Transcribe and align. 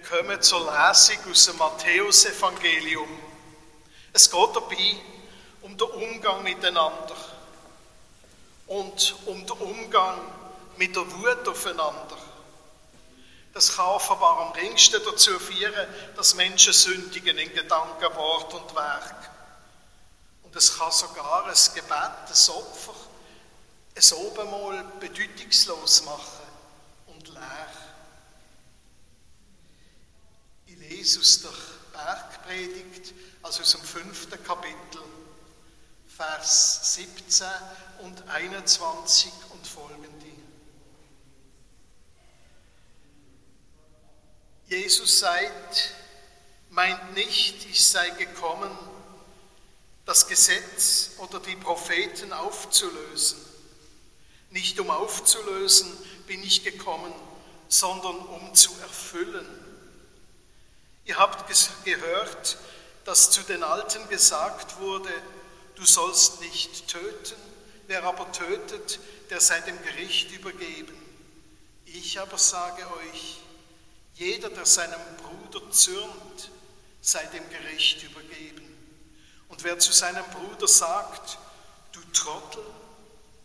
Wir 0.00 0.22
kommen 0.22 0.40
zur 0.40 0.60
Lesung 0.60 1.18
aus 1.30 1.44
dem 1.44 1.58
Matthäusevangelium. 1.58 3.08
Es 4.12 4.30
geht 4.30 4.48
dabei 4.56 4.96
um 5.60 5.76
den 5.76 5.88
Umgang 5.88 6.42
miteinander 6.42 7.16
und 8.66 9.16
um 9.26 9.46
den 9.46 9.56
Umgang 9.58 10.18
mit 10.78 10.96
der 10.96 11.10
Wut 11.12 11.46
aufeinander. 11.46 12.16
Das 13.52 13.76
kann 13.76 13.86
offenbar 13.86 14.40
am 14.40 14.52
ringsten 14.52 15.02
dazu 15.04 15.38
führen, 15.38 15.86
dass 16.16 16.34
Menschen 16.34 16.72
sündigen 16.72 17.36
in 17.36 17.52
Gedanken, 17.54 18.14
Wort 18.14 18.54
und 18.54 18.74
Werk. 18.74 19.30
Und 20.44 20.56
es 20.56 20.78
kann 20.78 20.92
sogar 20.92 21.44
ein 21.44 21.74
Gebet, 21.74 21.90
ein 21.92 22.54
Opfer, 22.54 22.94
ein 23.96 24.18
Obenmal 24.18 24.84
bedeutungslos 24.98 26.04
machen 26.04 26.46
und 27.06 27.28
leer. 27.28 27.79
Aus 30.92 31.42
der 31.42 31.50
Bergpredigt, 31.92 33.14
also 33.42 33.62
aus 33.62 33.72
dem 33.72 33.82
fünften 33.82 34.42
Kapitel, 34.42 35.02
Vers 36.16 36.94
17 36.94 37.46
und 38.00 38.28
21 38.28 39.32
und 39.50 39.66
folgende. 39.66 40.26
Jesus 44.66 45.20
sagt, 45.20 45.94
meint 46.70 47.14
nicht, 47.14 47.66
ich 47.66 47.86
sei 47.86 48.10
gekommen, 48.10 48.70
das 50.06 50.26
Gesetz 50.26 51.12
oder 51.18 51.38
die 51.38 51.56
Propheten 51.56 52.32
aufzulösen. 52.32 53.38
Nicht 54.50 54.78
um 54.80 54.90
aufzulösen 54.90 55.90
bin 56.26 56.42
ich 56.42 56.64
gekommen, 56.64 57.12
sondern 57.68 58.16
um 58.16 58.54
zu 58.54 58.72
erfüllen. 58.80 59.59
Ihr 61.04 61.18
habt 61.18 61.46
gehört, 61.84 62.58
dass 63.04 63.30
zu 63.30 63.42
den 63.42 63.62
Alten 63.62 64.08
gesagt 64.08 64.78
wurde, 64.80 65.10
du 65.74 65.84
sollst 65.84 66.40
nicht 66.40 66.88
töten, 66.88 67.36
wer 67.86 68.04
aber 68.04 68.30
tötet, 68.32 69.00
der 69.30 69.40
sei 69.40 69.60
dem 69.60 69.80
Gericht 69.82 70.30
übergeben. 70.32 70.96
Ich 71.86 72.20
aber 72.20 72.38
sage 72.38 72.82
euch, 72.98 73.38
jeder, 74.14 74.50
der 74.50 74.66
seinem 74.66 75.00
Bruder 75.16 75.70
zürnt, 75.70 76.50
sei 77.00 77.24
dem 77.26 77.48
Gericht 77.50 78.02
übergeben. 78.02 78.66
Und 79.48 79.64
wer 79.64 79.78
zu 79.78 79.92
seinem 79.92 80.24
Bruder 80.26 80.68
sagt, 80.68 81.38
du 81.92 82.00
Trottel, 82.12 82.62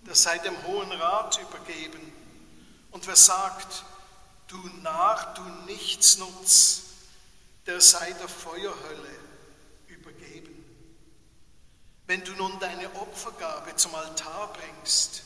der 0.02 0.16
sei 0.16 0.38
dem 0.40 0.56
Hohen 0.68 0.92
Rat 0.92 1.40
übergeben. 1.40 2.14
Und 2.92 3.08
wer 3.08 3.16
sagt, 3.16 3.84
du 4.48 4.58
Narr, 4.82 5.34
du 5.36 5.42
Nichtsnutz, 5.66 6.84
der 7.66 7.82
sei 7.82 8.12
der 8.14 8.28
Feuerhölle 8.28 9.20
übergeben. 9.88 10.64
Wenn 12.08 12.24
du 12.24 12.34
nun 12.34 12.60
deine 12.60 12.94
Opfergabe 12.96 13.76
zum 13.76 13.96
Altar 13.96 14.54
bringst 14.54 15.24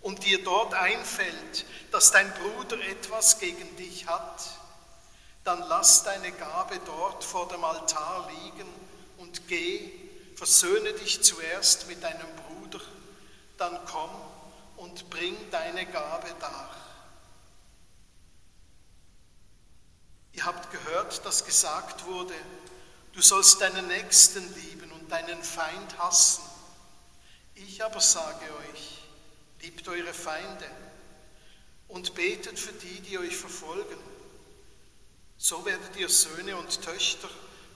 und 0.00 0.24
dir 0.24 0.42
dort 0.44 0.74
einfällt, 0.74 1.64
dass 1.90 2.12
dein 2.12 2.32
Bruder 2.34 2.78
etwas 2.86 3.38
gegen 3.40 3.76
dich 3.76 4.06
hat, 4.06 4.42
dann 5.44 5.60
lass 5.68 6.04
deine 6.04 6.30
Gabe 6.32 6.78
dort 6.86 7.24
vor 7.24 7.48
dem 7.48 7.64
Altar 7.64 8.30
liegen 8.30 8.68
und 9.18 9.48
geh, 9.48 9.90
versöhne 10.36 10.92
dich 10.92 11.22
zuerst 11.22 11.88
mit 11.88 12.02
deinem 12.02 12.28
Bruder, 12.46 12.80
dann 13.58 13.78
komm 13.86 14.10
und 14.76 15.10
bring 15.10 15.36
deine 15.50 15.86
Gabe 15.86 16.28
dar. 16.40 16.81
Ihr 20.32 20.44
habt 20.44 20.70
gehört, 20.70 21.24
dass 21.24 21.44
gesagt 21.44 22.06
wurde, 22.06 22.34
du 23.12 23.20
sollst 23.20 23.60
deinen 23.60 23.86
Nächsten 23.88 24.42
lieben 24.54 24.90
und 24.92 25.10
deinen 25.10 25.42
Feind 25.42 25.98
hassen. 25.98 26.42
Ich 27.54 27.84
aber 27.84 28.00
sage 28.00 28.44
euch, 28.70 28.98
liebt 29.60 29.86
eure 29.88 30.14
Feinde 30.14 30.66
und 31.88 32.14
betet 32.14 32.58
für 32.58 32.72
die, 32.72 33.00
die 33.00 33.18
euch 33.18 33.36
verfolgen 33.36 33.98
so 35.42 35.64
werdet 35.64 35.96
ihr 35.96 36.08
Söhne 36.08 36.56
und 36.56 36.82
Töchter 36.82 37.28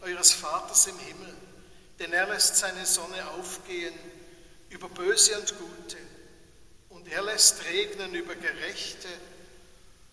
eures 0.02 0.30
Vaters 0.30 0.86
im 0.86 0.96
Himmel, 1.00 1.34
denn 1.98 2.12
er 2.12 2.28
lässt 2.28 2.58
seine 2.58 2.86
Sonne 2.86 3.28
aufgehen 3.30 3.92
über 4.70 4.88
Böse 4.88 5.36
und 5.36 5.52
Gute, 5.58 5.96
und 6.90 7.08
er 7.08 7.22
lässt 7.22 7.64
regnen 7.64 8.14
über 8.14 8.36
Gerechte 8.36 9.08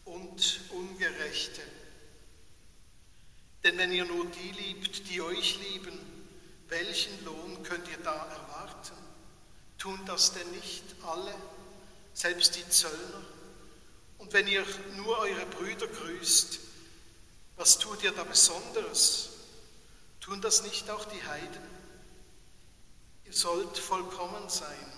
und 0.06 0.62
Ungerechte. 0.72 1.62
Denn 3.64 3.78
wenn 3.78 3.92
ihr 3.92 4.06
nur 4.06 4.26
die 4.26 4.52
liebt, 4.52 5.10
die 5.10 5.22
euch 5.22 5.60
lieben, 5.60 5.98
welchen 6.68 7.24
Lohn 7.24 7.64
könnt 7.64 7.88
ihr 7.88 7.98
da 8.04 8.14
erwarten? 8.14 8.98
Tun 9.78 10.00
das 10.06 10.34
denn 10.34 10.50
nicht 10.52 10.84
alle, 11.04 11.34
selbst 12.14 12.56
die 12.56 12.68
Zöllner? 12.70 13.24
Und 14.18 14.34
wenn 14.34 14.48
ihr 14.48 14.66
nur 14.96 15.18
eure 15.20 15.46
Brüder 15.46 15.88
grüßt, 15.88 16.60
was 17.56 17.78
tut 17.78 18.04
ihr 18.04 18.12
da 18.12 18.24
Besonderes? 18.24 19.30
Tun 20.20 20.42
das 20.42 20.64
nicht 20.64 20.90
auch 20.90 21.06
die 21.06 21.24
Heiden? 21.24 21.74
Ihr 23.26 23.34
sollt 23.34 23.78
vollkommen 23.78 24.50
sein, 24.50 24.94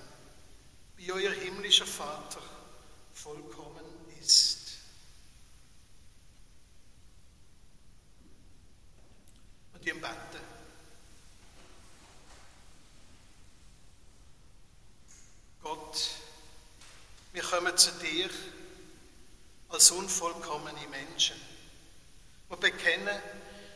wie 0.98 1.12
euer 1.12 1.32
himmlischer 1.32 1.86
Vater 1.86 2.42
vollkommen 3.14 3.84
ist. 4.22 4.78
Und 9.74 9.75
ihr 9.75 9.75
beten. 9.94 10.56
Gott, 15.62 16.10
wir 17.34 17.44
kommen 17.44 17.78
zu 17.78 17.92
dir 17.94 18.30
als 19.70 19.92
unvollkommene 19.92 20.88
Menschen. 20.88 21.40
Wir 22.50 22.58
bekennen, 22.58 23.20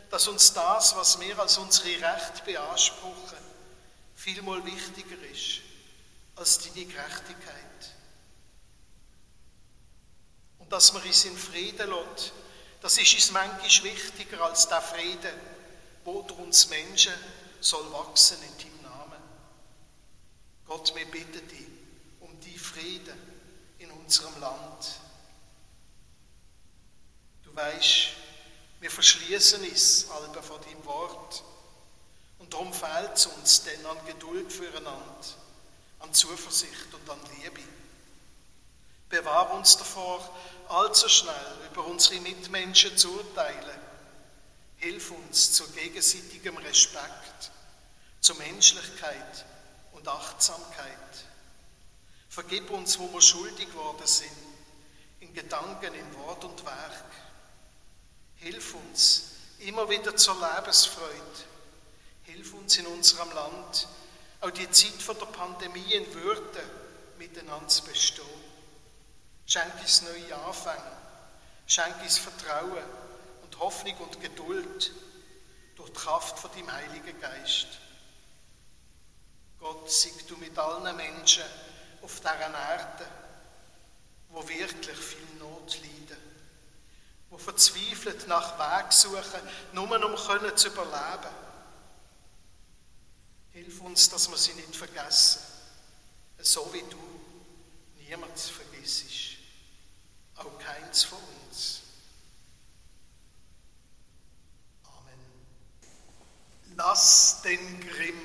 dass 0.09 0.27
uns 0.27 0.53
das, 0.53 0.95
was 0.95 1.19
wir 1.19 1.37
als 1.39 1.57
unsere 1.57 1.89
Rechte 1.89 2.43
beanspruchen, 2.45 3.37
vielmal 4.15 4.63
wichtiger 4.65 5.21
ist 5.31 5.61
als 6.35 6.59
deine 6.59 6.85
Gerechtigkeit. 6.85 7.95
Und 10.59 10.71
dass 10.71 10.93
wir 10.93 11.03
uns 11.03 11.25
in 11.25 11.37
Frieden 11.37 11.89
lassen, 11.89 12.31
das 12.81 12.97
ist 12.97 13.13
uns 13.13 13.31
manchmal 13.31 13.91
wichtiger 13.91 14.41
als 14.41 14.67
der 14.67 14.81
Frieden, 14.81 15.33
durch 16.05 16.31
uns 16.39 16.69
Menschen 16.69 17.13
soll 17.59 17.91
wachsen 17.91 18.37
in 18.41 18.57
deinem 18.57 18.81
Namen. 18.83 19.21
Gott, 20.65 20.93
wir 20.95 21.05
bitten 21.05 21.47
dich 21.47 21.67
um 22.19 22.39
die 22.41 22.57
Frieden 22.57 23.17
in 23.79 23.91
unserem 23.91 24.39
Land. 24.39 24.99
Du 27.43 27.55
weißt, 27.55 28.09
wir 28.79 28.91
verschließen 28.91 29.67
uns 29.67 30.07
alle 30.09 30.41
vor 30.41 30.59
deinem 30.59 30.85
Wort. 30.85 31.43
Und 32.39 32.53
darum 32.53 32.73
fehlt 32.73 33.13
es 33.15 33.25
uns 33.25 33.63
denn 33.63 33.85
an 33.85 33.97
Geduld 34.05 34.51
füreinander, 34.51 35.25
an 35.99 36.13
Zuversicht 36.13 36.93
und 36.93 37.09
an 37.09 37.19
Liebe. 37.37 37.61
Bewahr 39.09 39.53
uns 39.53 39.75
davor, 39.75 40.27
allzu 40.69 41.09
schnell 41.09 41.57
über 41.69 41.85
unsere 41.85 42.21
Mitmenschen 42.21 42.95
zu 42.97 43.11
urteilen. 43.11 43.88
Hilf 44.79 45.11
uns 45.11 45.53
zu 45.53 45.67
gegenseitigem 45.71 46.57
Respekt, 46.57 47.51
zu 48.21 48.33
Menschlichkeit 48.35 49.45
und 49.91 50.07
Achtsamkeit. 50.07 51.25
Vergib 52.29 52.69
uns, 52.71 52.97
wo 52.97 53.11
wir 53.11 53.21
schuldig 53.21 53.69
geworden 53.69 54.05
sind, 54.07 54.31
in 55.19 55.33
Gedanken, 55.33 55.93
in 55.93 56.15
Wort 56.15 56.45
und 56.45 56.65
Werk. 56.65 57.11
Hilf 58.37 58.73
uns 58.73 59.31
immer 59.59 59.89
wieder 59.89 60.15
zur 60.15 60.35
Lebensfreude. 60.35 61.09
Hilf 62.23 62.53
uns 62.53 62.77
in 62.77 62.85
unserem 62.85 63.31
Land, 63.33 63.87
auch 64.39 64.51
die 64.51 64.69
Zeit 64.71 65.01
von 65.01 65.17
der 65.19 65.25
Pandemie 65.25 65.93
in 65.93 66.13
Würde 66.13 66.63
miteinander 67.17 67.67
zu 67.67 67.83
bestehen. 67.83 68.25
Schenk 69.45 69.73
uns 69.81 70.03
neue 70.03 70.35
Anfänge. 70.35 70.97
Schenk 71.67 72.01
uns 72.01 72.17
Vertrauen 72.17 73.08
Hoffnung 73.59 73.97
und 73.97 74.21
Geduld 74.21 74.91
durch 75.75 75.89
die 75.89 75.95
Kraft 75.95 76.39
von 76.39 76.51
deinem 76.51 76.71
Heiligen 76.71 77.19
Geist. 77.19 77.67
Gott, 79.59 79.91
sieg 79.91 80.27
du 80.27 80.37
mit 80.37 80.57
allen 80.57 80.95
Menschen 80.95 81.43
auf 82.01 82.19
dieser 82.19 82.39
Erde, 82.39 83.05
wo 84.29 84.47
wirklich 84.47 84.97
viel 84.97 85.37
Not 85.39 85.79
leiden 85.81 86.29
die 87.31 87.37
verzweifelt 87.37 88.27
nach 88.27 88.57
Weg 88.57 88.91
suchen, 88.91 89.41
nur 89.73 89.83
um 89.83 90.15
können 90.15 90.55
zu 90.57 90.67
überleben. 90.67 91.35
Hilf 93.51 93.81
uns, 93.81 94.09
dass 94.09 94.29
wir 94.29 94.37
sie 94.37 94.53
nicht 94.53 94.75
vergessen, 94.75 95.41
so 96.39 96.71
wie 96.73 96.83
du 96.89 96.97
niemand 97.97 98.39
vergisst, 98.39 99.05
auch 100.35 100.57
keins 100.59 101.03
von 101.03 101.19
uns. 101.47 101.78
Lass 106.79 107.41
den 107.41 107.81
Grimm. 107.89 108.21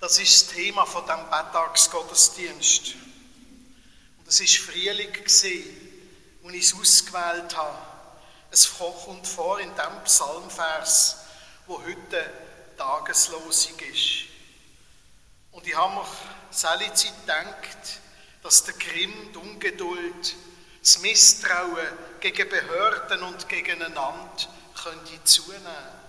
Das 0.00 0.18
ist 0.18 0.48
das 0.48 0.54
Thema 0.54 0.86
von 0.86 1.06
dem 1.06 1.22
Bettagsgottesdienst. 1.28 2.94
Und 4.16 4.26
es 4.26 4.40
ist 4.40 4.56
Frühling 4.56 5.12
gesehen, 5.12 5.76
wo 6.40 6.48
ich 6.48 6.64
es 6.64 6.74
ausgewählt 6.74 7.54
habe. 7.54 7.76
Es 8.50 8.78
kommt 8.78 9.26
vor 9.26 9.60
in 9.60 9.68
dem 9.74 10.04
Psalmvers, 10.04 11.16
wo 11.66 11.78
heute 11.82 12.32
Tageslosung 12.78 13.78
ist. 13.80 14.30
Und 15.52 15.66
ich 15.66 15.76
habe 15.76 15.96
mir 15.96 16.06
selbe 16.50 16.94
Zeit 16.94 17.20
gedacht, 17.20 18.00
dass 18.42 18.64
der 18.64 18.74
Grimm, 18.76 19.30
die 19.30 19.36
Ungeduld, 19.36 20.36
das 20.80 21.00
Misstrauen 21.00 21.86
gegen 22.20 22.48
Behörden 22.48 23.22
und 23.24 23.46
gegeneinander 23.46 24.48
könnte 24.82 25.22
zunehmen, 25.24 26.03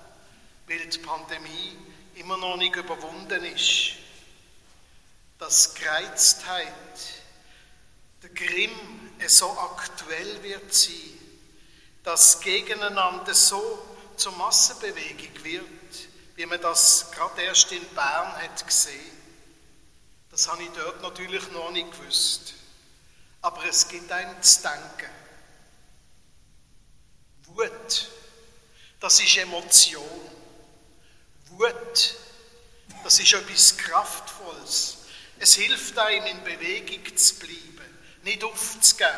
weil 0.67 0.88
die 0.88 0.97
Pandemie 1.00 1.77
immer 2.15 2.38
noch 2.38 2.57
nicht 2.57 2.75
überwunden 2.75 3.44
ist. 3.45 3.94
Dass 5.38 5.75
Gereiztheit, 5.75 6.73
der 8.23 8.29
Grimm 8.29 8.71
so 9.27 9.51
aktuell 9.59 10.41
wird 10.44 10.73
sein, 10.73 11.19
dass 12.03 12.39
Gegeneinander 12.39 13.33
so 13.33 13.85
zur 14.15 14.31
Massenbewegung 14.33 15.44
wird, 15.44 15.65
wie 16.35 16.45
man 16.45 16.62
das 16.62 17.12
gerade 17.12 17.41
erst 17.41 17.71
in 17.71 17.85
Bern 17.89 18.33
hat 18.41 18.65
gesehen. 18.65 19.12
Das 20.31 20.47
habe 20.47 20.63
ich 20.63 20.69
dort 20.69 21.01
natürlich 21.01 21.50
noch 21.51 21.71
nicht 21.71 21.91
gewusst. 21.91 22.53
Aber 23.41 23.63
es 23.65 23.88
gibt 23.88 24.12
einem 24.12 24.41
zu 24.41 24.62
denken. 24.62 25.12
Wut, 27.45 28.09
das 29.00 29.19
ist 29.19 29.38
Emotion. 29.38 30.35
Wut, 31.95 32.15
das 33.03 33.19
ist 33.19 33.33
etwas 33.33 33.77
Kraftvolles. 33.77 34.97
Es 35.39 35.56
hilft 35.56 35.97
einem, 35.97 36.25
in 36.25 36.44
Bewegung 36.44 37.15
zu 37.15 37.36
bleiben, 37.36 38.00
nicht 38.24 38.44
aufzugeben. 38.44 39.12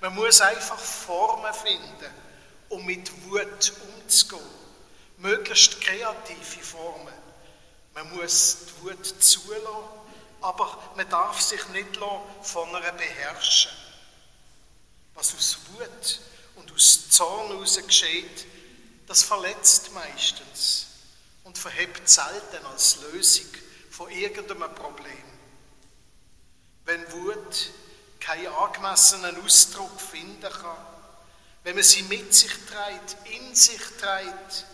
Man 0.00 0.14
muss 0.14 0.40
einfach 0.40 0.78
Formen 0.78 1.52
finden, 1.54 2.14
um 2.68 2.84
mit 2.84 3.10
Wut 3.24 3.72
umzugehen 3.94 4.40
möglichst 5.18 5.80
kreative 5.80 6.64
Formen. 6.64 7.14
Man 7.94 8.16
muss 8.16 8.58
die 8.66 8.82
Wut 8.82 9.22
zulassen, 9.22 9.64
aber 10.40 10.82
man 10.96 11.08
darf 11.08 11.40
sich 11.40 11.64
nicht 11.68 11.96
von 12.42 12.74
einer 12.74 12.92
beherrschen. 12.92 13.70
Was 15.14 15.32
aus 15.34 15.58
Wut 15.74 16.20
und 16.56 16.72
aus 16.72 17.10
Zorn 17.10 17.48
heraus 17.52 17.78
geschieht, 17.86 18.46
das 19.06 19.22
verletzt 19.22 19.92
meistens 19.92 20.91
und 21.44 21.58
verhebt 21.58 22.08
selten 22.08 22.64
als 22.66 22.98
Lösung 23.12 23.46
von 23.90 24.10
irgendeinem 24.10 24.74
Problem. 24.74 25.24
Wenn 26.84 27.12
Wut 27.12 27.70
keinen 28.20 28.48
angemessenen 28.48 29.44
Ausdruck 29.44 30.00
finden 30.00 30.40
kann, 30.40 30.86
wenn 31.64 31.74
man 31.74 31.84
sie 31.84 32.02
mit 32.04 32.34
sich 32.34 32.52
trägt, 32.66 33.16
in 33.30 33.54
sich 33.54 33.80
trägt, 34.00 34.66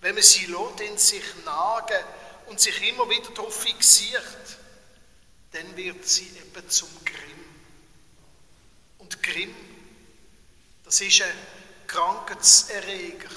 wenn 0.00 0.14
man 0.14 0.22
sie 0.22 0.46
lässt 0.46 0.80
in 0.80 0.98
sich 0.98 1.24
nagen 1.44 2.04
und 2.46 2.60
sich 2.60 2.88
immer 2.88 3.08
wieder 3.08 3.30
darauf 3.30 3.62
fixiert, 3.62 4.58
dann 5.52 5.76
wird 5.76 6.06
sie 6.06 6.28
eben 6.28 6.70
zum 6.70 6.88
Grimm. 7.04 7.44
Und 8.98 9.22
Grimm, 9.22 9.54
das 10.84 11.00
ist 11.00 11.22
ein 11.22 11.32
Krankheitserreger, 11.86 13.30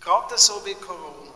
gerade 0.00 0.38
so 0.38 0.64
wie 0.64 0.74
Corona. 0.74 1.29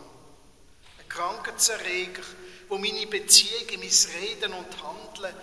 Krankheitserreger, 1.15 2.23
wo 2.69 2.79
meine 2.79 3.07
Beziehungen, 3.07 3.81
mein 3.81 4.21
Reden 4.21 4.53
und 4.53 4.83
Handeln, 4.83 5.35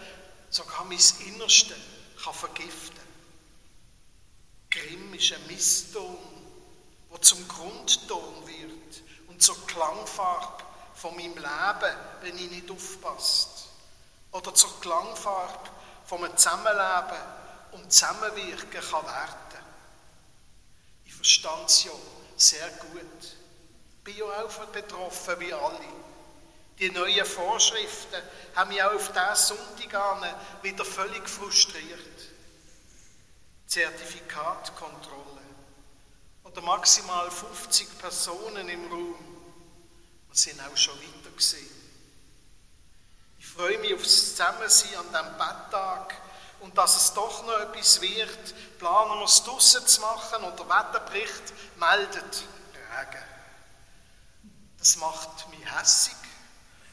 sogar 0.50 0.83
mein 0.85 1.00
Innerste 1.25 1.75
kann 2.23 2.33
vergiften. 2.33 3.00
Grimm 4.69 5.13
ist 5.13 5.33
ein 5.33 5.47
Misston, 5.47 6.18
wo 7.09 7.18
zum 7.18 7.47
Grundton 7.47 8.47
wird 8.47 8.71
zur 9.41 9.57
Klangfarbe 9.65 10.63
von 10.94 11.15
meinem 11.15 11.35
Leben, 11.35 11.97
wenn 12.21 12.38
ich 12.38 12.51
nicht 12.51 12.69
aufpasst. 12.69 13.65
Oder 14.31 14.53
zur 14.53 14.79
Klangfarbe 14.79 15.69
von 16.06 16.23
einem 16.23 16.38
Zusammenleben 16.38 17.18
und 17.71 17.91
Zusammenwirken 17.91 18.81
kann 18.81 19.06
werden. 19.06 19.65
Ich 21.06 21.13
verstand 21.13 21.69
es 21.69 21.85
ja 21.85 21.91
sehr 22.38 22.69
gut. 22.69 23.40
Bin 24.03 24.18
ja 24.18 24.25
auch 24.25 24.65
betroffen 24.68 25.39
wie 25.39 25.53
alle. 25.53 25.80
Die 26.80 26.89
neuen 26.89 27.25
Vorschriften 27.25 28.21
haben 28.56 28.69
mich 28.69 28.81
auch 28.81 28.94
auf 28.94 29.12
diesen 29.12 29.57
Sonntag 29.57 30.36
wieder 30.63 30.83
völlig 30.83 31.30
frustriert. 31.30 32.00
Zertifikatkontrolle 33.68 35.42
oder 36.44 36.62
maximal 36.62 37.30
50 37.30 38.00
Personen 38.00 38.68
im 38.68 38.92
Raum 38.92 39.15
und 40.27 40.38
sind 40.38 40.59
auch 40.62 40.75
schon 40.75 40.97
weiter 40.97 41.30
gesehen. 41.36 41.69
Ich 43.39 43.47
freue 43.47 43.77
mich 43.77 43.94
auf 43.94 44.01
das 44.01 44.31
Zusammensein 44.31 44.95
an 44.95 45.07
diesem 45.09 45.38
Betttag 45.38 46.15
und 46.62 46.77
dass 46.77 46.95
es 46.95 47.13
doch 47.13 47.45
noch 47.45 47.59
etwas 47.59 48.01
wird. 48.01 48.80
Planen 48.80 49.19
wir 49.19 49.25
es 49.25 49.44
draussen 49.44 49.86
zu 49.86 50.01
machen 50.01 50.44
und 50.44 50.57
der 50.59 50.68
Wetterbericht 50.68 51.54
meldet 51.77 52.44
Regen. 52.74 53.31
Das 54.81 54.98
macht 54.98 55.48
mich 55.50 55.74
hässig, 55.74 56.16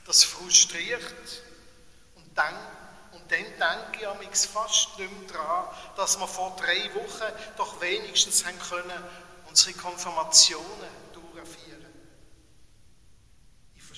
das 0.06 0.23
frustriert 0.23 1.43
und 2.14 2.38
dann, 2.38 2.55
und 3.12 3.32
dann 3.32 3.44
denke 3.44 4.00
ich 4.00 4.06
am 4.06 4.20
fast 4.20 4.99
nicht 4.99 5.11
mehr 5.11 5.32
daran, 5.32 5.75
dass 5.96 6.20
wir 6.20 6.29
vor 6.29 6.55
drei 6.56 6.94
Wochen 6.94 7.32
doch 7.56 7.81
wenigstens 7.81 8.44
haben 8.44 8.58
können 8.58 9.02
unsere 9.49 9.73
Konfirmationen 9.73 10.90
durchführen 11.12 11.79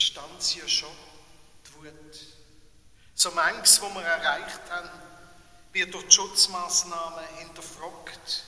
verstand 0.01 0.43
sie 0.43 0.61
ja 0.61 0.69
schon, 0.69 0.89
die 1.67 1.75
Wut. 1.75 2.21
So 3.15 3.31
manches, 3.33 3.83
was 3.83 3.95
wir 3.95 4.03
erreicht 4.03 4.61
haben, 4.71 4.89
wird 5.73 5.93
durch 5.93 6.07
die 6.07 6.13
Schutzmaßnahmen 6.13 7.25
hinterfragt. 7.37 8.45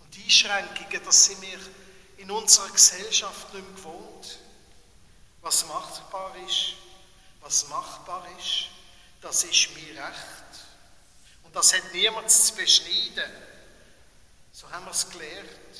Und 0.00 0.14
die 0.14 0.24
Einschränkungen, 0.24 1.00
das 1.02 1.24
sind 1.24 1.40
wir 1.40 1.58
in 2.18 2.30
unserer 2.30 2.68
Gesellschaft 2.68 3.54
nicht 3.54 3.66
mehr 3.66 3.76
gewohnt. 3.76 4.38
Was 5.46 5.64
machbar 5.68 6.32
ist, 6.44 6.72
was 7.40 7.68
machbar 7.68 8.26
ist, 8.36 8.66
das 9.20 9.44
ist 9.44 9.70
mir 9.76 9.90
recht. 9.90 10.50
Und 11.44 11.54
das 11.54 11.72
hat 11.72 11.84
niemand 11.92 12.28
zu 12.28 12.52
beschneiden. 12.56 13.30
So 14.50 14.68
haben 14.72 14.86
wir 14.86 14.90
es 14.90 15.08
gelernt. 15.08 15.76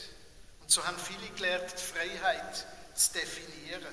Und 0.63 0.71
so 0.71 0.87
haben 0.87 0.97
viele 0.97 1.29
gelernt, 1.31 1.75
die 1.77 1.83
Freiheit 1.83 2.65
zu 2.95 3.13
definieren. 3.15 3.93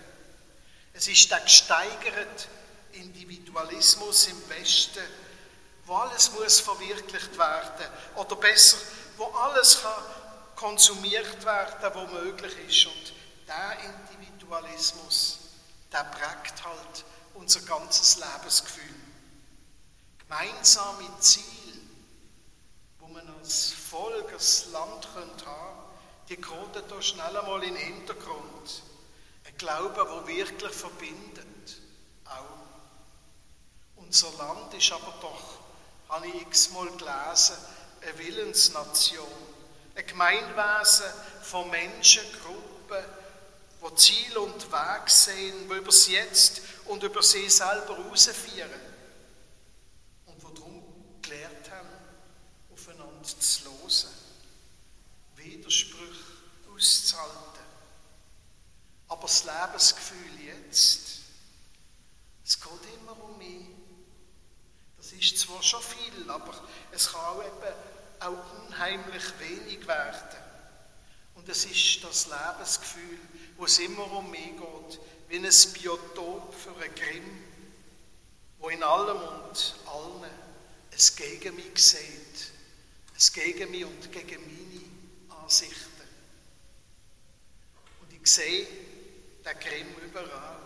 Es 0.94 1.08
ist 1.08 1.32
der 1.32 1.39
gesteigerte 1.39 2.48
Individualismus 2.92 4.27
im 4.27 4.50
Westen, 4.50 5.03
wo 5.88 5.96
alles 5.96 6.34
muss 6.34 6.60
verwirklicht 6.60 7.36
werden 7.36 7.88
oder 8.13 8.36
besser, 8.36 8.77
wo 9.18 9.25
alles 9.25 9.82
kann 9.82 10.03
konsumiert 10.56 11.44
werden, 11.44 11.96
wo 11.96 12.06
möglich 12.13 12.53
ist. 12.68 12.86
Und 12.86 13.13
der 13.48 13.77
Individualismus, 13.80 15.39
der 15.94 16.04
prägt 16.06 16.66
halt 16.66 17.06
unser 17.36 17.62
ganzes 17.62 18.18
Lebensgefühl. 18.18 18.96
Gemeinsame 20.20 21.08
Ziele, 21.20 21.80
wo 23.00 23.08
man 23.08 23.28
als 23.40 23.72
Volk, 23.72 24.34
als 24.34 24.66
Land 24.72 25.08
haben 25.16 25.30
könnte, 25.30 25.46
die 26.30 26.38
kommen 26.38 26.72
da 26.90 27.02
schnell 27.02 27.38
einmal 27.38 27.64
in 27.64 27.76
den 27.76 27.96
Hintergrund. 27.96 28.84
Ein 29.46 29.58
Glaube, 29.58 29.94
der 29.94 30.28
wirklich 30.28 30.72
verbindet. 30.72 31.82
Auch. 32.26 33.98
Unser 33.98 34.32
Land 34.38 34.74
ist 34.74 34.92
aber 34.92 35.14
doch, 35.22 35.60
habe 36.10 36.28
ich 36.28 36.42
x-mal 36.44 36.90
gelesen, 36.92 37.58
eine 38.02 38.18
Willensnation. 38.18 39.28
Ein 39.96 40.08
Gemeinwesen 40.08 41.06
von 41.44 41.70
Menschengruppen, 41.70 43.04
die 43.92 43.96
Ziel 43.96 44.38
und 44.38 44.72
Weg 44.72 45.10
sehen, 45.10 45.70
die 45.70 45.74
über 45.74 45.86
das 45.86 46.08
Jetzt 46.08 46.62
und 46.86 47.04
über 47.04 47.22
sie 47.22 47.50
selber 47.50 47.98
rausführen. 47.98 48.70
Und 50.25 50.38
die 50.38 50.54
darum 50.54 50.84
gelernt 51.22 51.72
haben, 51.72 51.90
aufeinander 52.72 53.24
zu 53.24 53.66
losen, 53.66 54.10
Widersprüche 55.36 56.24
auszuhalten 56.74 57.54
aber 59.13 59.22
das 59.28 59.44
Lebensgefühl 59.44 60.40
jetzt, 60.44 61.20
es 62.44 62.60
geht 62.60 62.94
immer 63.00 63.24
um 63.24 63.38
mich. 63.38 63.68
Das 64.98 65.12
ist 65.12 65.38
zwar 65.38 65.62
schon 65.62 65.84
viel, 65.84 66.30
aber 66.30 66.54
es 66.92 67.12
kann 67.12 67.22
auch 67.22 67.44
eben 67.44 67.74
auch 68.20 68.66
unheimlich 68.68 69.24
wenig 69.40 69.88
werden. 69.88 70.38
Und 71.36 71.48
es 71.48 71.66
ist 71.66 72.04
das 72.04 72.25
Lebensgefühl, 72.25 73.20
wo 73.58 73.66
es 73.66 73.80
immer 73.80 74.12
um 74.12 74.30
mich 74.32 74.52
geht, 74.58 75.00
wie 75.30 75.38
ein 75.38 75.74
Biotop 75.74 76.54
für 76.54 76.76
einen 76.76 76.96
Grimm, 76.96 77.44
wo 78.60 78.70
in 78.70 78.84
allem 78.84 79.18
und 79.18 79.76
allen 79.86 80.32
es 80.92 81.16
gegen 81.16 81.56
mich 81.56 81.78
sieht, 81.78 82.52
es 83.16 83.32
gegen 83.34 83.72
mich 83.72 83.86
und 83.86 84.12
gegen 84.12 84.42
meine 84.46 85.42
Ansichten. 85.42 86.08
Und 88.02 88.14
ich 88.14 88.32
sehe 88.32 88.68
den 89.44 89.60
Grimm 89.60 89.96
überall. 90.06 90.60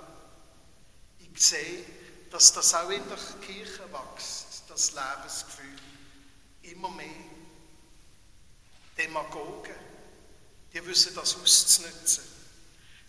Ich 1.20 1.44
sehe, 1.44 1.84
dass 2.30 2.54
das 2.54 2.74
auch 2.74 2.90
in 2.90 3.04
der 3.08 3.18
Kirche 3.46 3.84
wächst, 3.92 4.64
das 4.68 4.94
Lebensgefühl. 4.94 5.76
Immer 6.64 6.90
mehr. 6.90 7.08
Demagogen, 8.98 9.76
die 10.74 10.86
wissen 10.86 11.14
das 11.16 11.36
auszunutzen. 11.36 12.37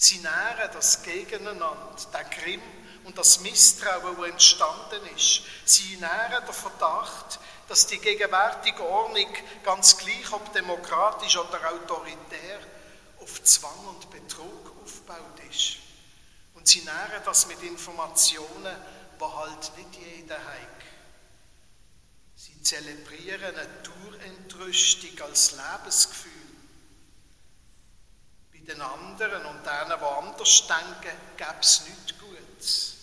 Sie 0.00 0.18
nähren 0.18 0.70
das 0.72 1.02
Gegeneinander, 1.02 1.96
der 2.12 2.24
Grimm 2.24 2.62
und 3.02 3.18
das 3.18 3.40
Misstrauen, 3.40 4.16
das 4.16 4.30
entstanden 4.30 5.04
ist. 5.16 5.42
Sie 5.64 5.96
nähren 5.96 6.44
den 6.46 6.54
Verdacht, 6.54 7.40
dass 7.66 7.88
die 7.88 7.98
gegenwärtige 7.98 8.80
Ordnung, 8.84 9.26
ganz 9.64 9.98
gleich 9.98 10.32
ob 10.32 10.52
demokratisch 10.52 11.36
oder 11.36 11.72
autoritär, 11.72 12.60
auf 13.20 13.42
Zwang 13.42 13.86
und 13.88 14.08
Betrug 14.08 14.72
aufgebaut 14.84 15.40
ist. 15.50 15.78
Und 16.54 16.68
sie 16.68 16.82
nähren 16.82 17.22
das 17.24 17.48
mit 17.48 17.60
Informationen, 17.64 18.76
die 19.20 19.24
halt 19.24 19.76
nicht 19.78 20.00
jeder 20.00 20.38
hat. 20.38 20.78
Sie 22.36 22.62
zelebrieren 22.62 23.56
eine 23.56 23.82
Tour-Entrüstung 23.82 25.20
als 25.22 25.56
Lebensgefühl. 25.56 26.47
Den 28.68 28.82
anderen 28.82 29.46
und 29.46 29.64
denen, 29.64 29.98
die 29.98 30.04
anders 30.04 30.66
denken, 30.66 31.16
gäbe 31.38 31.56
es 31.60 31.84
nichts 31.86 32.18
Gutes. 32.18 32.96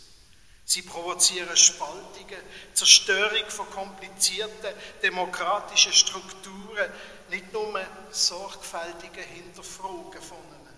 Sie 0.64 0.84
provozieren 0.84 1.58
Spaltungen, 1.58 2.42
Zerstörung 2.74 3.50
von 3.50 3.70
komplizierten 3.72 4.74
demokratischen 5.02 5.94
Strukturen, 5.94 6.92
nicht 7.30 7.52
nur 7.52 7.80
sorgfältige 8.12 9.22
Hinterfragen 9.22 10.22
von 10.22 10.38
ihnen. 10.38 10.76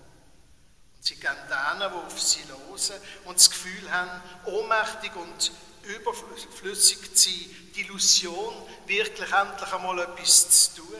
Und 0.96 1.06
sie 1.06 1.16
geben 1.16 1.36
denen, 1.50 1.92
die 1.92 2.06
auf 2.06 2.22
sie 2.22 2.46
hören 2.48 3.02
und 3.26 3.38
das 3.38 3.50
Gefühl 3.50 3.92
haben, 3.92 4.22
ohnmächtig 4.46 5.14
und 5.16 5.52
überflüssig 5.84 7.14
zu 7.14 7.30
sein, 7.30 7.72
die 7.76 7.82
Illusion, 7.82 8.56
wirklich 8.86 9.32
endlich 9.32 9.74
einmal 9.74 10.00
etwas 10.00 10.50
zu 10.74 10.82
tun. 10.82 10.96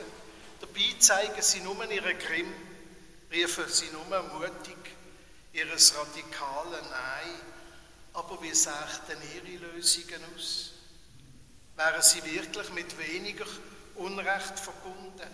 Dabei 0.60 0.96
zeigen 1.00 1.42
sie 1.42 1.62
nur 1.62 1.90
ihren 1.90 2.20
Grimm, 2.20 2.54
rufen 3.32 3.66
sie 3.68 3.90
nur 3.92 4.24
mutig 4.24 4.78
ihres 5.54 5.94
radikalen 5.96 6.90
Nein. 6.90 7.42
Aber 8.14 8.42
wie 8.42 8.54
sehen 8.54 8.74
ihre 9.36 9.72
Lösungen 9.74 10.22
aus? 10.36 10.72
Wären 11.76 12.02
sie 12.02 12.24
wirklich 12.24 12.70
mit 12.72 12.98
weniger 12.98 13.46
Unrecht 13.96 14.60
verbunden 14.60 15.30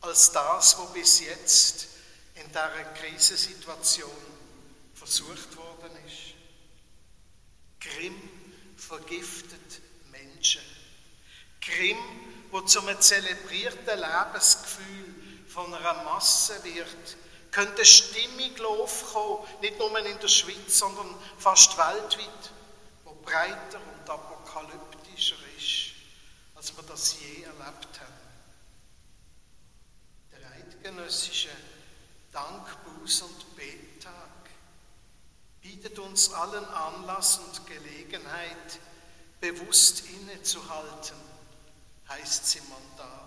als 0.00 0.32
das, 0.32 0.78
was 0.78 0.92
bis 0.94 1.20
jetzt 1.20 1.88
in 2.34 2.48
dieser 2.48 2.84
Krisensituation 2.94 4.10
versucht 4.94 5.56
worden 5.56 5.92
ist? 6.06 6.34
Grimm 7.80 8.16
vergiftet 8.76 9.82
Menschen. 10.10 10.62
Grimm, 11.60 11.98
wo 12.50 12.62
zum 12.62 12.88
zelebrierten 13.00 13.98
Lebensgefühl 13.98 15.14
von 15.50 15.72
einer 15.74 16.04
Masse 16.04 16.62
wird, 16.62 17.16
könnte 17.50 17.84
Stimmung 17.84 18.64
aufkommen, 18.64 19.46
nicht 19.60 19.78
nur 19.78 19.98
in 19.98 20.18
der 20.18 20.28
Schweiz, 20.28 20.78
sondern 20.78 21.12
fast 21.38 21.76
weltweit, 21.76 22.52
wo 23.04 23.14
breiter 23.14 23.80
und 23.80 24.08
apokalyptischer 24.08 25.36
ist, 25.58 25.92
als 26.54 26.76
wir 26.76 26.84
das 26.84 27.16
je 27.20 27.42
erlebt 27.42 28.00
haben. 28.00 28.20
Der 30.32 30.50
eidgenössische 30.52 31.50
Dank, 32.32 32.68
Buß 32.84 33.22
und 33.22 33.56
Bettag 33.56 34.12
bietet 35.60 35.98
uns 35.98 36.32
allen 36.32 36.64
Anlass 36.66 37.38
und 37.38 37.66
Gelegenheit, 37.66 38.78
bewusst 39.40 40.04
innezuhalten, 40.06 41.16
heißt 42.08 42.44
es 42.44 42.54
im 42.54 42.68
Mandat. 42.68 43.19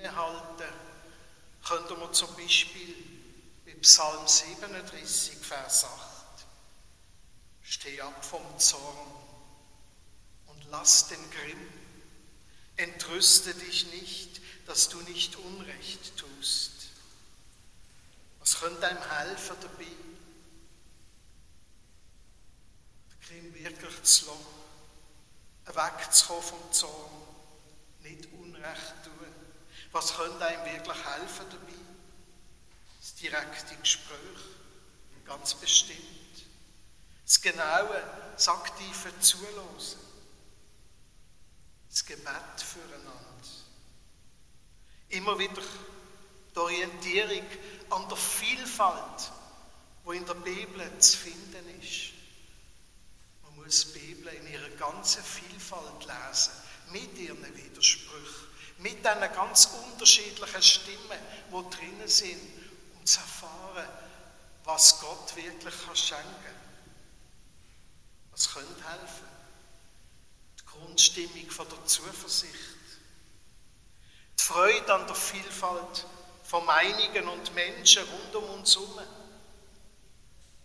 Innehalten. 0.00 0.72
Könnte 1.62 1.94
man 1.94 2.12
zum 2.14 2.34
Beispiel 2.34 2.94
bei 3.66 3.74
Psalm 3.74 4.26
37, 4.26 5.38
Vers 5.38 5.84
8, 5.84 6.46
Steh 7.62 8.00
ab 8.00 8.24
vom 8.24 8.58
Zorn 8.58 9.06
und 10.46 10.64
lass 10.70 11.08
den 11.08 11.30
Grimm, 11.30 11.68
entrüste 12.76 13.54
dich 13.54 13.92
nicht, 13.92 14.40
dass 14.66 14.88
du 14.88 15.00
nicht 15.02 15.36
Unrecht 15.36 16.16
tust. 16.16 16.72
Was 18.40 18.58
könnte 18.58 18.88
einem 18.88 19.10
helfen 19.18 19.56
dabei, 19.60 19.86
Grimm 23.28 23.54
wirklich 23.54 24.02
zu 24.02 24.26
lassen, 25.66 25.76
wegzukommen 25.76 26.42
vom 26.42 26.72
Zorn, 26.72 27.10
nicht 28.02 28.32
Unrecht 28.32 28.94
tun? 29.04 29.29
Was 29.92 30.14
könnte 30.16 30.44
einem 30.46 30.64
wirklich 30.64 31.04
helfen 31.04 31.46
dabei? 31.50 31.74
Das 33.00 33.14
direkte 33.14 33.76
Gespräch, 33.76 34.16
ganz 35.24 35.54
bestimmt. 35.54 36.00
Das 37.24 37.40
genaue, 37.40 38.02
das 38.34 38.48
aktive 38.48 39.18
Zuhören. 39.20 39.66
Das 41.88 42.04
Gebet 42.04 42.26
füreinander. 42.56 43.20
Immer 45.08 45.38
wieder 45.38 45.62
die 46.54 46.58
Orientierung 46.58 47.46
an 47.90 48.08
der 48.08 48.16
Vielfalt, 48.16 49.32
wo 50.04 50.12
in 50.12 50.24
der 50.24 50.34
Bibel 50.34 50.98
zu 50.98 51.18
finden 51.18 51.80
ist. 51.80 52.12
Man 53.42 53.56
muss 53.56 53.92
die 53.92 53.98
Bibel 53.98 54.32
in 54.34 54.52
ihrer 54.52 54.68
ganzen 54.70 55.22
Vielfalt 55.24 56.04
lesen, 56.04 56.52
mit 56.92 57.18
ihren 57.18 57.56
Widersprüchen 57.56 58.49
mit 58.80 59.04
diesen 59.04 59.32
ganz 59.34 59.66
unterschiedlichen 59.66 60.62
Stimmen, 60.62 61.18
die 61.48 61.76
drinnen 61.76 62.08
sind, 62.08 62.40
um 62.98 63.04
zu 63.04 63.20
erfahren, 63.20 63.86
was 64.64 65.00
Gott 65.00 65.36
wirklich 65.36 65.74
kann 65.84 65.96
schenken 65.96 66.24
kann. 66.24 66.54
Was 68.32 68.52
könnte 68.52 68.88
helfen? 68.88 69.28
Die 70.60 70.64
Grundstimmung 70.64 71.50
von 71.50 71.68
der 71.68 71.84
Zuversicht. 71.84 72.54
Die 74.38 74.42
Freude 74.42 74.94
an 74.94 75.06
der 75.06 75.16
Vielfalt 75.16 76.06
von 76.44 76.64
Meinungen 76.64 77.28
und 77.28 77.54
Menschen 77.54 78.02
rund 78.04 78.34
um 78.36 78.60
uns 78.60 78.74
herum. 78.74 78.98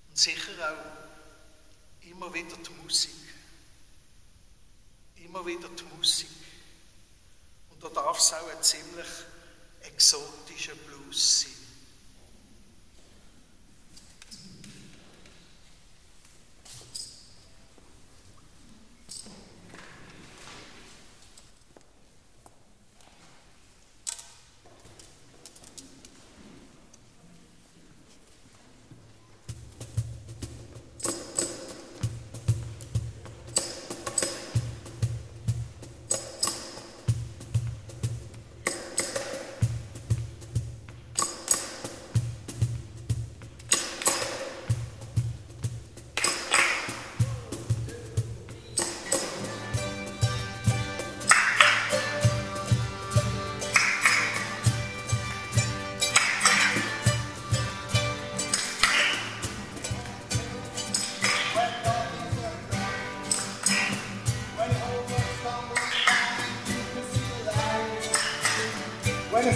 Und 0.07 0.17
sicher 0.17 0.51
auch 0.62 2.05
immer 2.07 2.34
wieder 2.34 2.55
die 2.55 2.72
Musik. 2.81 3.12
Immer 5.17 5.45
wieder 5.45 5.67
die 5.67 5.84
Musik 5.98 6.44
da 7.85 8.01
darf 8.01 8.17
es 8.17 8.33
auch 8.33 8.49
ein 8.49 8.63
ziemlich 8.63 9.05
exotischer 9.81 10.73
Blues 10.75 11.41
sein. 11.41 11.54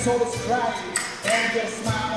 Soul 0.04 0.22
is 0.22 0.42
crying 0.46 0.96
and 1.26 1.56
your 1.56 1.66
smile 1.66 2.09